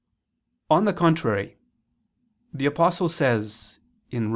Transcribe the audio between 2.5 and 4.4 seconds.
The Apostle says (Rom.